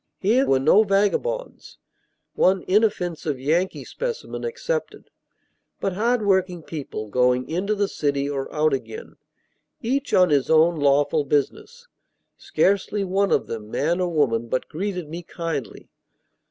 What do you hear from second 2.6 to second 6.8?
inoffensive Yankee specimen excepted), but hard working